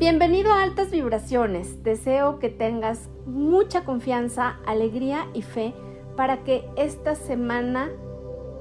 [0.00, 1.84] Bienvenido a Altas Vibraciones.
[1.84, 5.74] Deseo que tengas mucha confianza, alegría y fe
[6.16, 7.90] para que esta semana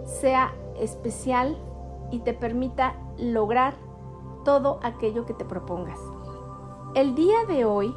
[0.04, 1.58] sea especial
[2.12, 3.76] y te permita lograr
[4.44, 5.98] todo aquello que te propongas.
[6.94, 7.96] El día de hoy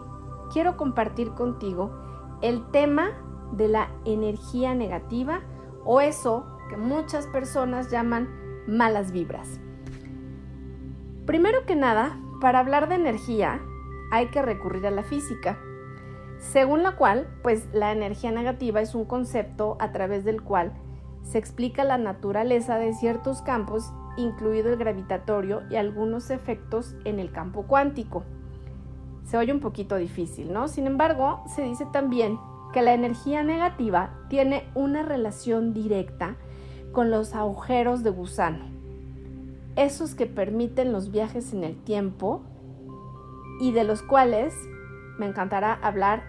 [0.53, 1.91] quiero compartir contigo
[2.43, 3.11] el tema
[3.51, 5.41] de la energía negativa
[5.85, 8.29] o eso que muchas personas llaman
[8.69, 9.59] malas vibras.
[11.27, 13.61] Primero que nada, para hablar de energía
[14.11, 15.61] hay que recurrir a la física,
[16.39, 20.73] según la cual, pues la energía negativa es un concepto a través del cual
[21.23, 27.31] se explica la naturaleza de ciertos campos, incluido el gravitatorio y algunos efectos en el
[27.31, 28.25] campo cuántico.
[29.23, 30.67] Se oye un poquito difícil, ¿no?
[30.67, 32.41] Sin embargo, se dice también
[32.73, 36.35] que la energía negativa tiene una relación directa
[36.91, 38.82] con los agujeros de gusano
[39.77, 42.43] esos que permiten los viajes en el tiempo
[43.61, 44.55] y de los cuales
[45.19, 46.25] me encantará hablar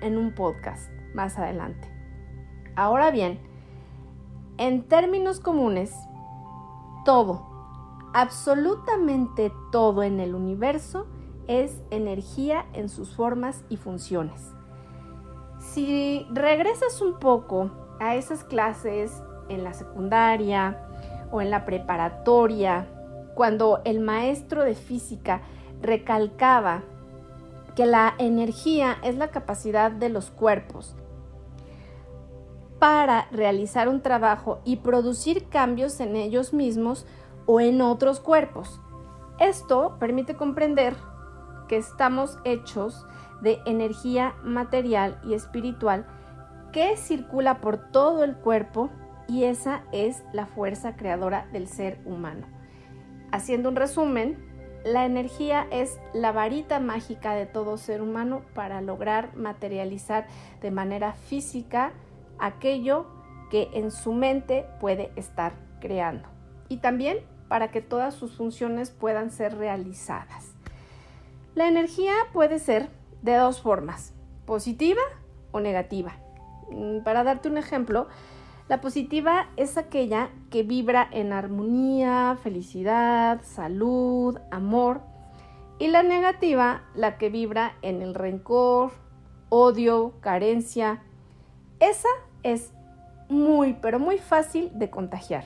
[0.00, 1.88] en un podcast más adelante.
[2.76, 3.40] Ahora bien,
[4.56, 5.94] en términos comunes,
[7.04, 7.46] todo,
[8.14, 11.06] absolutamente todo en el universo
[11.46, 14.52] es energía en sus formas y funciones.
[15.58, 17.70] Si regresas un poco
[18.00, 20.87] a esas clases en la secundaria,
[21.30, 22.86] o en la preparatoria,
[23.34, 25.42] cuando el maestro de física
[25.80, 26.82] recalcaba
[27.76, 30.96] que la energía es la capacidad de los cuerpos
[32.78, 37.06] para realizar un trabajo y producir cambios en ellos mismos
[37.46, 38.80] o en otros cuerpos.
[39.38, 40.94] Esto permite comprender
[41.68, 43.06] que estamos hechos
[43.40, 46.06] de energía material y espiritual
[46.72, 48.90] que circula por todo el cuerpo
[49.28, 52.46] y esa es la fuerza creadora del ser humano.
[53.30, 54.38] Haciendo un resumen,
[54.84, 60.26] la energía es la varita mágica de todo ser humano para lograr materializar
[60.62, 61.92] de manera física
[62.38, 63.06] aquello
[63.50, 66.28] que en su mente puede estar creando
[66.68, 67.18] y también
[67.48, 70.54] para que todas sus funciones puedan ser realizadas.
[71.54, 72.88] La energía puede ser
[73.22, 74.14] de dos formas,
[74.46, 75.00] positiva
[75.50, 76.12] o negativa.
[76.70, 78.08] Mm, para darte un ejemplo,
[78.68, 85.00] la positiva es aquella que vibra en armonía, felicidad, salud, amor.
[85.78, 88.92] Y la negativa, la que vibra en el rencor,
[89.48, 91.02] odio, carencia.
[91.80, 92.08] Esa
[92.42, 92.72] es
[93.30, 95.44] muy, pero muy fácil de contagiar,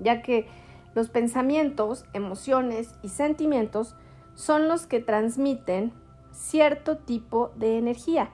[0.00, 0.48] ya que
[0.94, 3.94] los pensamientos, emociones y sentimientos
[4.34, 5.92] son los que transmiten
[6.32, 8.30] cierto tipo de energía.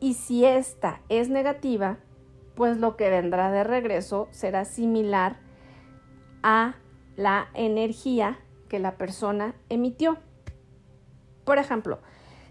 [0.00, 1.98] Y si esta es negativa,
[2.54, 5.36] pues lo que vendrá de regreso será similar
[6.42, 6.76] a
[7.16, 8.38] la energía
[8.68, 10.18] que la persona emitió.
[11.44, 12.00] Por ejemplo,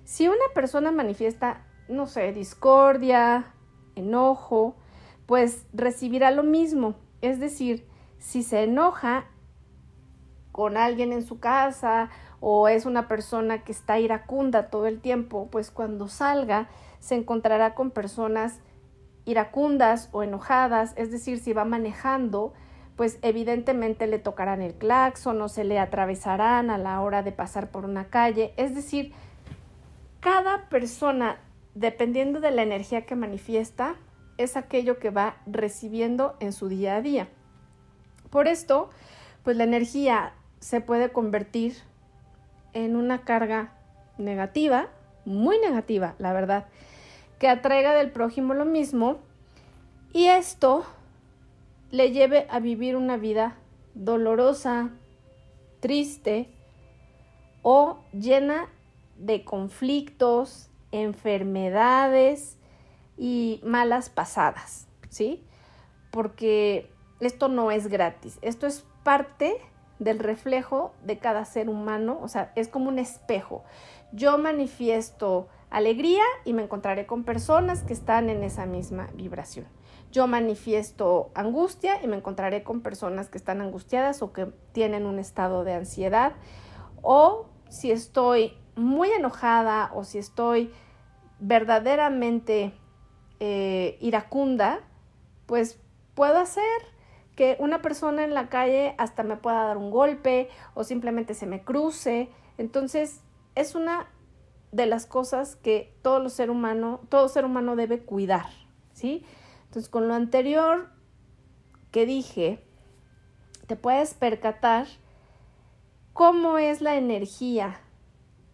[0.03, 3.53] si una persona manifiesta, no sé, discordia,
[3.96, 4.75] enojo,
[5.25, 6.96] pues recibirá lo mismo.
[7.22, 7.88] Es decir,
[8.18, 9.25] si se enoja
[10.52, 12.09] con alguien en su casa
[12.40, 16.69] o es una persona que está iracunda todo el tiempo, pues cuando salga
[17.00, 18.59] se encontrará con personas
[19.25, 22.53] iracundas o enojadas, es decir, si va manejando,
[22.95, 27.71] pues evidentemente le tocarán el claxon o se le atravesarán a la hora de pasar
[27.71, 29.13] por una calle, es decir,
[30.19, 31.38] cada persona,
[31.75, 33.95] dependiendo de la energía que manifiesta,
[34.38, 37.27] es aquello que va recibiendo en su día a día.
[38.30, 38.89] Por esto,
[39.44, 41.75] pues la energía se puede convertir
[42.74, 43.74] en una carga
[44.18, 44.88] negativa,
[45.25, 46.65] muy negativa, la verdad,
[47.44, 49.18] que atraiga del prójimo lo mismo
[50.13, 50.86] y esto
[51.92, 53.57] le lleve a vivir una vida
[53.95, 54.92] dolorosa,
[55.81, 56.48] triste
[57.62, 58.69] o llena
[59.18, 62.56] de conflictos, enfermedades
[63.18, 65.44] y malas pasadas, ¿sí?
[66.12, 66.89] Porque
[67.19, 69.57] esto no es gratis, esto es parte
[70.00, 73.66] del reflejo de cada ser humano, o sea, es como un espejo.
[74.13, 79.66] Yo manifiesto alegría y me encontraré con personas que están en esa misma vibración.
[80.12, 85.18] Yo manifiesto angustia y me encontraré con personas que están angustiadas o que tienen un
[85.18, 86.34] estado de ansiedad.
[87.02, 90.72] O si estoy muy enojada o si estoy
[91.40, 92.74] verdaderamente
[93.40, 94.81] eh, iracunda,
[95.48, 95.80] pues
[96.14, 96.64] puedo hacer
[97.36, 101.48] que una persona en la calle hasta me pueda dar un golpe o simplemente se
[101.48, 102.30] me cruce.
[102.60, 103.22] Entonces
[103.56, 104.08] es una
[104.74, 108.48] de las cosas que todo ser humano, todo ser humano debe cuidar,
[108.92, 109.24] ¿sí?
[109.66, 110.90] Entonces, con lo anterior
[111.92, 112.60] que dije,
[113.68, 114.88] te puedes percatar
[116.14, 117.81] cómo es la energía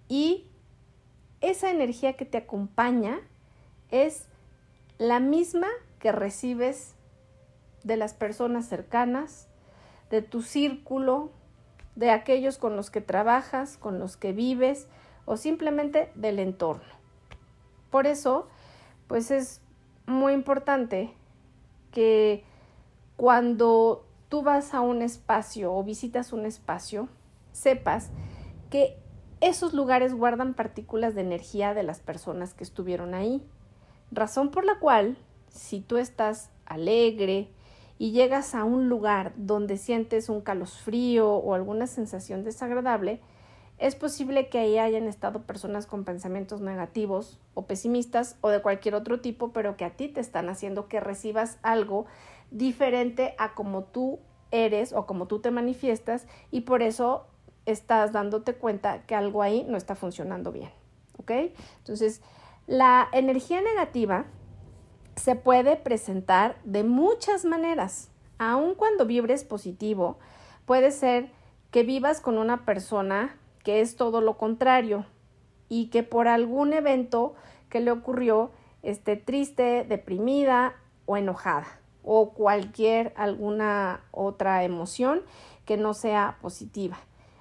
[0.10, 0.52] y
[1.40, 3.22] esa energía que te acompaña
[3.90, 4.28] es
[4.98, 5.68] la misma
[6.00, 6.96] que recibes
[7.86, 9.48] de las personas cercanas,
[10.10, 11.32] de tu círculo,
[11.96, 14.90] de aquellos con los que trabajas, con los que vives
[15.30, 16.92] o simplemente del entorno.
[17.92, 18.48] Por eso,
[19.08, 19.62] pues es
[20.08, 21.14] muy importante
[21.92, 22.44] que
[23.16, 27.10] cuando tú vas a un espacio o visitas un espacio,
[27.52, 28.10] sepas
[28.72, 28.98] que
[29.40, 33.48] esos lugares guardan partículas de energía de las personas que estuvieron ahí.
[34.10, 35.16] Razón por la cual,
[35.50, 37.50] si tú estás alegre
[38.00, 43.22] y llegas a un lugar donde sientes un calosfrío o alguna sensación desagradable,
[43.80, 48.94] es posible que ahí hayan estado personas con pensamientos negativos o pesimistas o de cualquier
[48.94, 52.06] otro tipo, pero que a ti te están haciendo que recibas algo
[52.52, 54.20] diferente a como tú
[54.52, 57.28] eres o como tú te manifiestas y por eso
[57.66, 60.72] estás dándote cuenta que algo ahí no está funcionando bien.
[61.18, 61.32] ¿Ok?
[61.78, 62.22] Entonces,
[62.68, 64.26] la energía negativa
[65.16, 68.10] se puede presentar de muchas maneras.
[68.40, 70.18] Aun cuando vibres positivo,
[70.66, 71.32] puede ser
[71.72, 75.06] que vivas con una persona que es todo lo contrario
[75.68, 77.36] y que por algún evento
[77.70, 78.52] que le ocurrió
[78.82, 80.76] esté triste, deprimida
[81.06, 81.68] o enojada
[82.04, 85.22] o cualquier alguna otra emoción
[85.66, 86.98] que no sea positiva.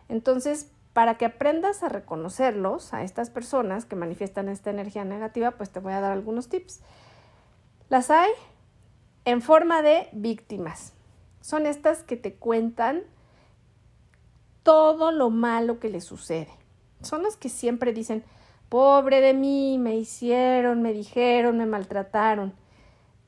[0.09, 5.71] Entonces, para que aprendas a reconocerlos, a estas personas que manifiestan esta energía negativa, pues
[5.71, 6.81] te voy a dar algunos tips.
[7.89, 8.31] Las hay
[9.25, 10.93] en forma de víctimas.
[11.41, 13.03] Son estas que te cuentan
[14.69, 16.51] todo lo malo que les sucede.
[17.01, 18.23] Son las que siempre dicen,
[18.69, 22.53] pobre de mí, me hicieron, me dijeron, me maltrataron.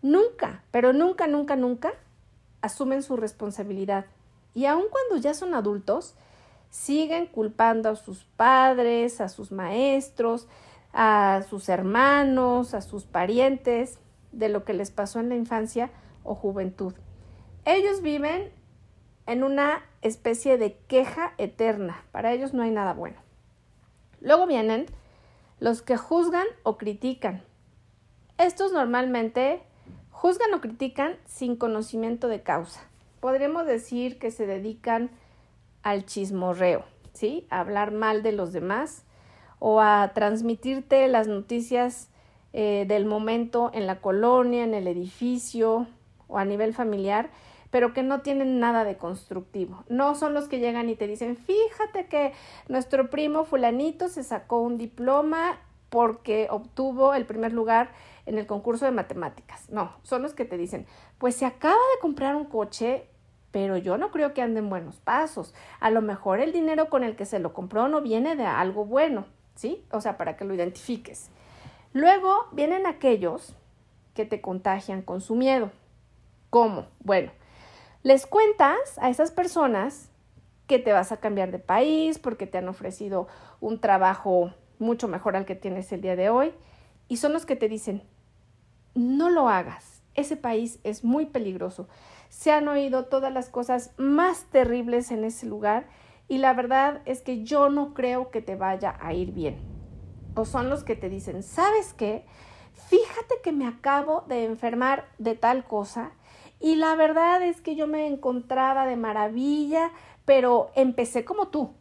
[0.02, 1.94] Nunca, pero nunca, nunca, nunca
[2.60, 4.04] asumen su responsabilidad.
[4.52, 6.14] Y aun cuando ya son adultos,
[6.68, 10.46] siguen culpando a sus padres, a sus maestros,
[10.92, 13.98] a sus hermanos, a sus parientes
[14.30, 15.90] de lo que les pasó en la infancia
[16.22, 16.92] o juventud.
[17.64, 18.52] Ellos viven
[19.30, 22.02] en una especie de queja eterna.
[22.10, 23.16] Para ellos no hay nada bueno.
[24.20, 24.86] Luego vienen
[25.60, 27.44] los que juzgan o critican.
[28.38, 29.62] Estos normalmente
[30.10, 32.80] juzgan o critican sin conocimiento de causa.
[33.20, 35.10] Podríamos decir que se dedican
[35.84, 37.46] al chismorreo, ¿sí?
[37.50, 39.04] A hablar mal de los demás
[39.60, 42.08] o a transmitirte las noticias
[42.52, 45.86] eh, del momento en la colonia, en el edificio
[46.26, 47.30] o a nivel familiar
[47.70, 49.84] pero que no tienen nada de constructivo.
[49.88, 52.32] No son los que llegan y te dicen, fíjate que
[52.68, 57.90] nuestro primo fulanito se sacó un diploma porque obtuvo el primer lugar
[58.26, 59.68] en el concurso de matemáticas.
[59.70, 60.86] No, son los que te dicen,
[61.18, 63.06] pues se acaba de comprar un coche,
[63.50, 65.54] pero yo no creo que ande en buenos pasos.
[65.80, 68.84] A lo mejor el dinero con el que se lo compró no viene de algo
[68.84, 69.84] bueno, ¿sí?
[69.90, 71.30] O sea, para que lo identifiques.
[71.92, 73.56] Luego vienen aquellos
[74.14, 75.70] que te contagian con su miedo.
[76.50, 76.86] ¿Cómo?
[77.00, 77.32] Bueno,
[78.02, 80.10] les cuentas a esas personas
[80.66, 83.28] que te vas a cambiar de país porque te han ofrecido
[83.60, 86.54] un trabajo mucho mejor al que tienes el día de hoy
[87.08, 88.02] y son los que te dicen,
[88.94, 91.88] no lo hagas, ese país es muy peligroso.
[92.28, 95.88] Se han oído todas las cosas más terribles en ese lugar
[96.28, 99.58] y la verdad es que yo no creo que te vaya a ir bien.
[100.36, 102.24] O son los que te dicen, ¿sabes qué?
[102.72, 106.12] Fíjate que me acabo de enfermar de tal cosa
[106.60, 109.90] y la verdad es que yo me encontraba de maravilla,
[110.26, 111.72] pero empecé como tú.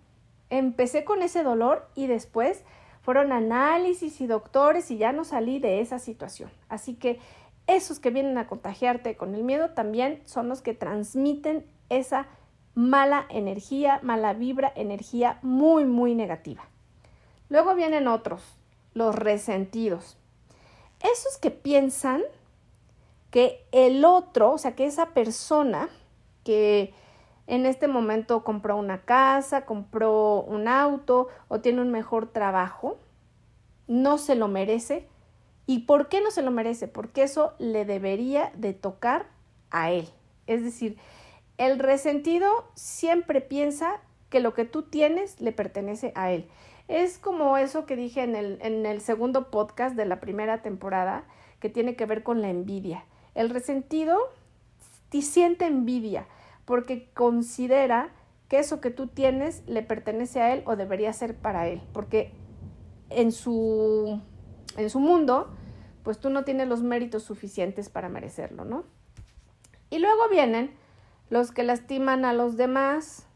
[0.50, 2.64] Empecé con ese dolor y después
[3.02, 6.50] fueron análisis y doctores y ya no salí de esa situación.
[6.70, 7.20] Así que
[7.68, 12.28] esos que vienen a contagiarte con el miedo también son los que transmiten esa
[12.74, 16.64] mala energía, mala vibra, energía muy, muy negativa.
[17.50, 18.42] Luego vienen otros,
[18.94, 20.18] los resentidos.
[21.02, 22.22] Esos que piensan
[23.32, 25.90] que el otro, o sea, que esa persona
[26.44, 26.94] que
[27.48, 32.98] en este momento compró una casa, compró un auto o tiene un mejor trabajo,
[33.88, 35.08] no se lo merece.
[35.66, 36.88] ¿Y por qué no se lo merece?
[36.88, 39.28] Porque eso le debería de tocar
[39.72, 40.10] a él.
[40.48, 40.98] Es decir,
[41.58, 46.48] el resentido siempre piensa que lo que tú tienes le pertenece a él.
[46.88, 51.24] Es como eso que dije en el, en el segundo podcast de la primera temporada,
[51.60, 53.06] que tiene que ver con la envidia.
[53.36, 54.18] El resentido
[55.10, 56.28] te siente envidia
[56.66, 58.10] porque considera
[58.48, 62.32] que eso que tú tienes le pertenece a él o debería ser para él, porque
[63.10, 64.22] en su,
[64.78, 65.50] en su mundo,
[66.04, 68.84] pues tú no tienes los méritos suficientes para merecerlo, ¿no?
[69.90, 70.72] Y luego vienen
[71.30, 73.28] los que lastiman a los demás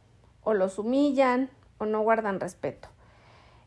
[0.43, 2.89] o los humillan o no guardan respeto.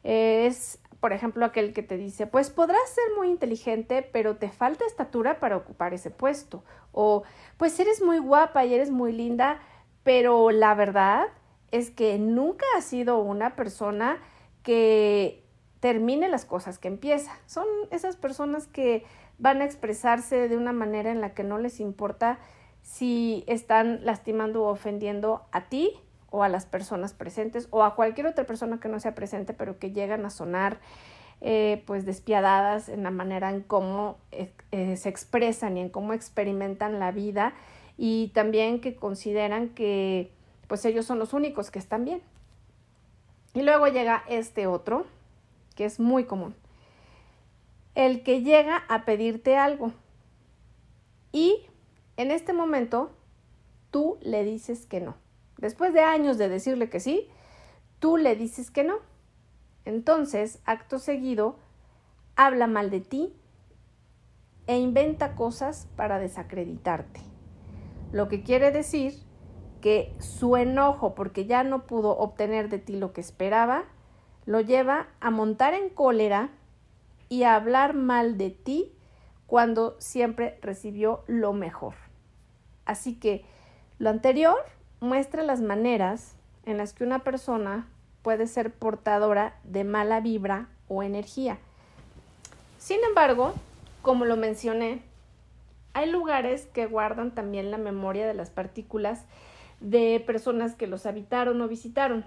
[0.02, 4.84] Es, por ejemplo, aquel que te dice, pues podrás ser muy inteligente, pero te falta
[4.84, 6.64] estatura para ocupar ese puesto.
[6.90, 7.22] O,
[7.58, 9.60] pues eres muy guapa y eres muy linda,
[10.02, 11.28] pero la verdad
[11.70, 14.18] es que nunca has sido una persona
[14.64, 15.44] que
[15.78, 17.38] termine las cosas que empieza.
[17.46, 19.04] Son esas personas que
[19.38, 22.40] van a expresarse de una manera en la que no les importa
[22.82, 26.00] si están lastimando o ofendiendo a ti
[26.36, 29.78] o a las personas presentes o a cualquier otra persona que no sea presente pero
[29.78, 30.78] que llegan a sonar
[31.40, 36.12] eh, pues despiadadas en la manera en cómo eh, eh, se expresan y en cómo
[36.12, 37.54] experimentan la vida
[37.98, 40.30] y también que consideran que
[40.66, 42.22] pues ellos son los únicos que están bien.
[43.54, 45.06] Y luego llega este otro,
[45.76, 46.54] que es muy común.
[47.94, 49.92] El que llega a pedirte algo.
[51.32, 51.66] Y
[52.16, 53.12] en este momento
[53.90, 55.14] tú le dices que no.
[55.58, 57.28] Después de años de decirle que sí,
[57.98, 58.96] tú le dices que no.
[59.84, 61.56] Entonces, acto seguido,
[62.34, 63.34] habla mal de ti
[64.66, 67.20] e inventa cosas para desacreditarte.
[68.12, 69.14] Lo que quiere decir
[69.80, 73.84] que su enojo porque ya no pudo obtener de ti lo que esperaba,
[74.44, 76.50] lo lleva a montar en cólera
[77.28, 78.92] y a hablar mal de ti
[79.46, 81.94] cuando siempre recibió lo mejor.
[82.84, 83.44] Así que
[83.98, 84.58] lo anterior
[85.06, 86.34] muestra las maneras
[86.64, 87.86] en las que una persona
[88.22, 91.58] puede ser portadora de mala vibra o energía.
[92.78, 93.54] Sin embargo,
[94.02, 95.00] como lo mencioné,
[95.94, 99.25] hay lugares que guardan también la memoria de las partículas
[99.80, 102.25] de personas que los habitaron o visitaron.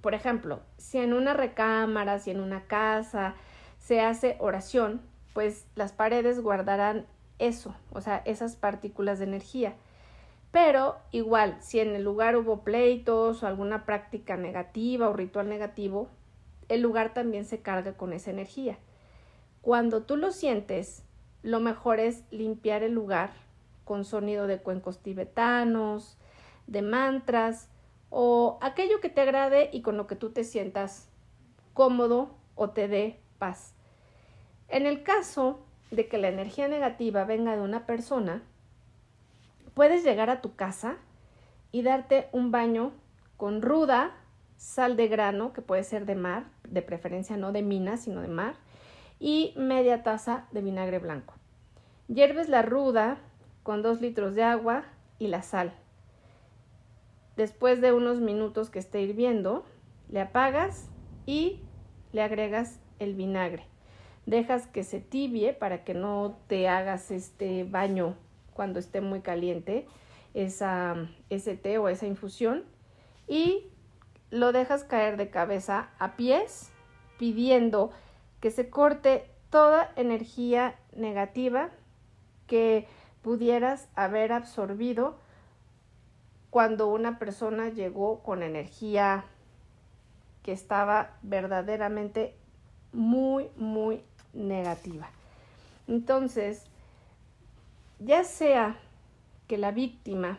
[0.00, 3.34] Por ejemplo, si en una recámara, si en una casa
[3.78, 5.00] se hace oración,
[5.32, 7.06] pues las paredes guardarán
[7.38, 9.74] eso, o sea, esas partículas de energía.
[10.52, 16.08] Pero igual, si en el lugar hubo pleitos o alguna práctica negativa o ritual negativo,
[16.68, 18.78] el lugar también se carga con esa energía.
[19.62, 21.04] Cuando tú lo sientes,
[21.42, 23.32] lo mejor es limpiar el lugar
[23.84, 26.18] con sonido de cuencos tibetanos,
[26.66, 27.68] de mantras
[28.10, 31.08] o aquello que te agrade y con lo que tú te sientas
[31.72, 33.74] cómodo o te dé paz.
[34.68, 38.42] En el caso de que la energía negativa venga de una persona,
[39.74, 40.96] puedes llegar a tu casa
[41.70, 42.92] y darte un baño
[43.36, 44.12] con ruda,
[44.56, 48.28] sal de grano, que puede ser de mar, de preferencia no de mina, sino de
[48.28, 48.54] mar,
[49.18, 51.34] y media taza de vinagre blanco.
[52.08, 53.18] Hierves la ruda
[53.62, 54.84] con dos litros de agua
[55.18, 55.72] y la sal.
[57.36, 59.64] Después de unos minutos que esté hirviendo,
[60.08, 60.88] le apagas
[61.24, 61.60] y
[62.12, 63.66] le agregas el vinagre.
[64.26, 68.16] Dejas que se tibie para que no te hagas este baño
[68.54, 69.86] cuando esté muy caliente,
[70.34, 70.96] esa,
[71.30, 72.64] ese té o esa infusión.
[73.28, 73.66] Y
[74.30, 76.70] lo dejas caer de cabeza a pies,
[77.18, 77.90] pidiendo
[78.40, 81.70] que se corte toda energía negativa
[82.46, 82.88] que
[83.22, 85.16] pudieras haber absorbido
[86.50, 89.24] cuando una persona llegó con energía
[90.42, 92.34] que estaba verdaderamente
[92.92, 95.08] muy, muy negativa.
[95.88, 96.66] Entonces,
[98.04, 98.78] ya sea
[99.46, 100.38] que la víctima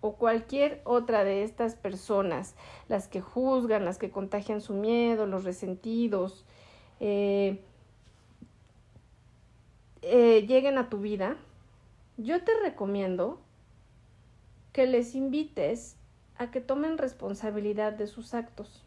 [0.00, 2.54] o cualquier otra de estas personas,
[2.88, 6.44] las que juzgan, las que contagian su miedo, los resentidos,
[7.00, 7.62] eh,
[10.02, 11.36] eh, lleguen a tu vida,
[12.16, 13.40] yo te recomiendo
[14.72, 15.96] que les invites
[16.38, 18.82] a que tomen responsabilidad de sus actos,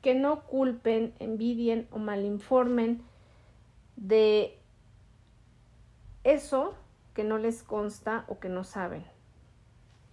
[0.00, 3.02] que no culpen, envidien o malinformen
[3.96, 4.58] de
[6.24, 6.74] eso
[7.18, 9.04] que no les consta o que no saben.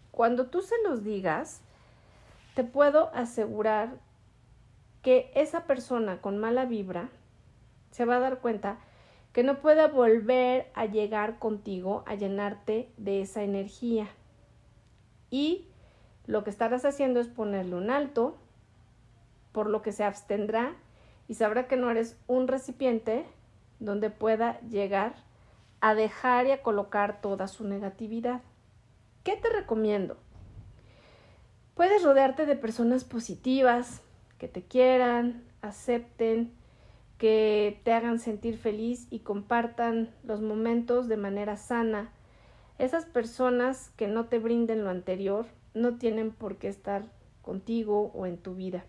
[0.09, 1.61] Cuando tú se los digas,
[2.55, 3.99] te puedo asegurar
[5.03, 7.09] que esa persona con mala vibra
[7.91, 8.79] se va a dar cuenta
[9.33, 14.07] que no puede volver a llegar contigo a llenarte de esa energía
[15.29, 15.67] y
[16.25, 18.35] lo que estarás haciendo es ponerle un alto,
[19.51, 20.73] por lo que se abstendrá
[21.27, 23.27] y sabrá que no eres un recipiente
[23.79, 25.23] donde pueda llegar
[25.85, 28.41] a dejar y a colocar toda su negatividad.
[29.23, 30.17] ¿Qué te recomiendo?
[31.75, 34.01] Puedes rodearte de personas positivas,
[34.39, 36.51] que te quieran, acepten,
[37.19, 42.09] que te hagan sentir feliz y compartan los momentos de manera sana,
[42.79, 47.03] esas personas que no te brinden lo anterior no tienen por qué estar
[47.43, 48.85] contigo o en tu vida.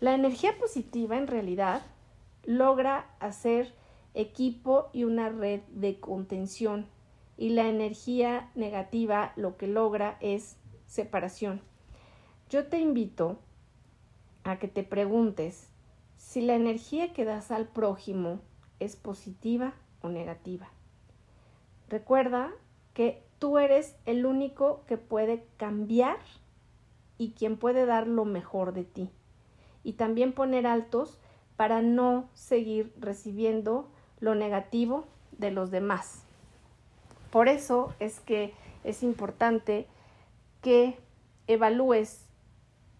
[0.00, 1.82] La energía positiva en realidad
[2.42, 3.72] logra hacer
[4.14, 6.86] equipo y una red de contención
[7.36, 11.62] y la energía negativa lo que logra es separación.
[12.48, 13.38] Yo te invito
[14.44, 15.68] a que te preguntes
[16.16, 18.40] si la energía que das al prójimo
[18.78, 20.68] es positiva o negativa.
[21.88, 22.50] Recuerda
[22.92, 26.18] que tú eres el único que puede cambiar
[27.16, 29.10] y quien puede dar lo mejor de ti.
[29.82, 31.18] Y también poner altos
[31.56, 33.90] para no seguir recibiendo
[34.20, 35.06] lo negativo
[35.38, 36.24] de los demás.
[37.30, 38.52] Por eso es que
[38.84, 39.86] es importante
[40.62, 40.98] que
[41.46, 42.26] evalúes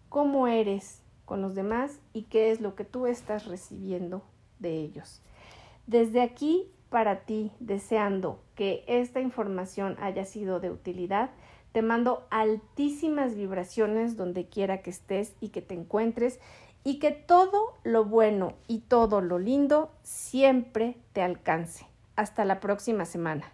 [0.08, 4.22] cómo eres con los demás y qué es lo que tú estás recibiendo
[4.58, 5.20] de ellos.
[5.86, 11.30] Desde aquí para ti, deseando que esta información haya sido de utilidad,
[11.72, 16.40] te mando altísimas vibraciones donde quiera que estés y que te encuentres
[16.84, 21.86] y que todo lo bueno y todo lo lindo siempre te alcance.
[22.16, 23.52] Hasta la próxima semana.